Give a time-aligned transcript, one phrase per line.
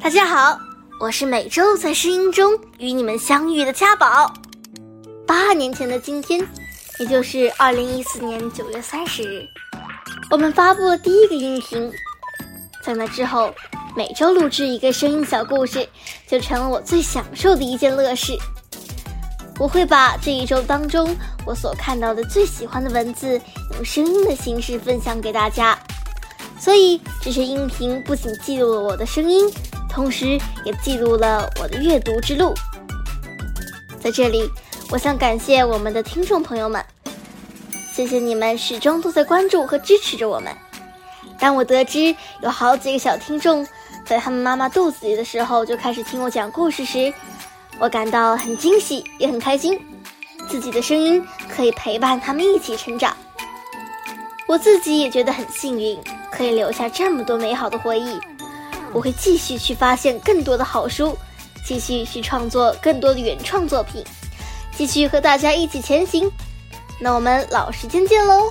[0.00, 0.58] 大家好，
[1.00, 4.32] 我是每周在声音中与你们相遇的家宝。
[5.26, 6.40] 八年前的今天，
[7.00, 9.46] 也就是二零一四年九月三十日，
[10.30, 11.90] 我们发布了第一个音频。
[12.82, 13.52] 在那之后，
[13.96, 15.86] 每周录制一个声音小故事，
[16.28, 18.38] 就成了我最享受的一件乐事。
[19.58, 23.38] 我会把这一周当中我所看到的最喜欢的文字，
[23.74, 25.76] 用声音的形式分享给大家。
[26.58, 29.48] 所以，这些音频不仅记录了我的声音，
[29.88, 32.54] 同时也记录了我的阅读之路。
[34.00, 34.48] 在这里，
[34.90, 36.84] 我想感谢我们的听众朋友们，
[37.92, 40.54] 谢谢你们始终都在关注和支持着我们。
[41.38, 43.66] 当我得知有好几个小听众
[44.04, 47.12] 在他们妈妈肚子里的时候就开始听我讲故事时，
[47.78, 49.80] 我感到很惊喜，也很开心，
[50.48, 53.16] 自己的声音可以陪伴他们一起成长。
[54.46, 55.98] 我自己也觉得很幸运，
[56.30, 58.18] 可以留下这么多美好的回忆。
[58.92, 61.16] 我会继续去发现更多的好书，
[61.64, 64.04] 继续去创作更多的原创作品，
[64.76, 66.30] 继续和大家一起前行。
[67.00, 68.50] 那我们老时间见喽！